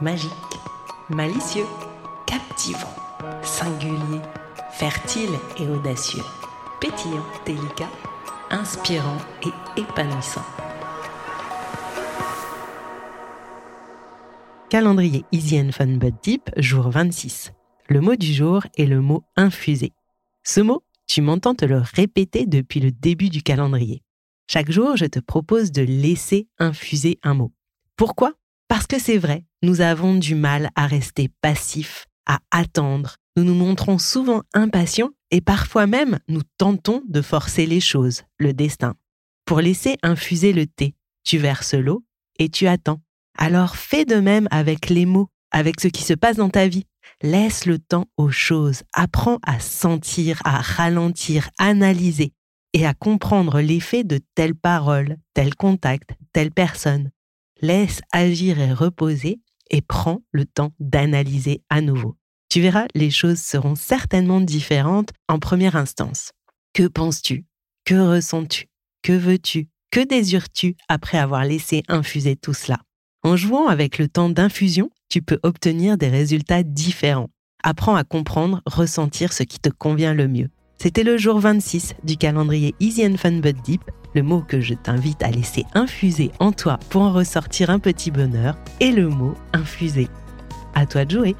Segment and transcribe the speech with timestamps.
[0.00, 0.30] Magique,
[1.10, 1.66] malicieux,
[2.26, 2.94] captivant,
[3.42, 4.20] singulier,
[4.72, 6.22] fertile et audacieux,
[6.80, 7.90] pétillant, délicat,
[8.50, 10.44] inspirant et épanouissant.
[14.70, 17.52] Calendrier Easy Fun But Deep, jour 26.
[17.88, 19.92] Le mot du jour est le mot infusé.
[20.44, 24.02] Ce mot, tu m'entends te le répéter depuis le début du calendrier.
[24.50, 27.52] Chaque jour, je te propose de laisser infuser un mot.
[27.96, 28.32] Pourquoi?
[28.72, 33.16] Parce que c'est vrai, nous avons du mal à rester passifs, à attendre.
[33.36, 38.54] Nous nous montrons souvent impatients et parfois même nous tentons de forcer les choses, le
[38.54, 38.94] destin.
[39.44, 42.02] Pour laisser infuser le thé, tu verses l'eau
[42.38, 43.02] et tu attends.
[43.36, 46.86] Alors fais de même avec les mots, avec ce qui se passe dans ta vie.
[47.20, 52.32] Laisse le temps aux choses, apprends à sentir, à ralentir, analyser
[52.72, 57.10] et à comprendre l'effet de telle parole, tel contact, telle personne.
[57.64, 59.40] Laisse agir et reposer
[59.70, 62.16] et prends le temps d'analyser à nouveau.
[62.48, 66.32] Tu verras, les choses seront certainement différentes en première instance.
[66.74, 67.44] Que penses-tu?
[67.84, 68.66] Que ressens-tu?
[69.02, 69.68] Que veux-tu?
[69.92, 72.80] Que désires-tu après avoir laissé infuser tout cela?
[73.22, 77.30] En jouant avec le temps d'infusion, tu peux obtenir des résultats différents.
[77.62, 80.50] Apprends à comprendre, ressentir ce qui te convient le mieux.
[80.78, 83.82] C'était le jour 26 du calendrier Easy and Fun But Deep,
[84.14, 88.10] le mot que je t'invite à laisser infuser en toi pour en ressortir un petit
[88.10, 90.08] bonheur, est le mot infuser.
[90.74, 91.36] À toi de jouer!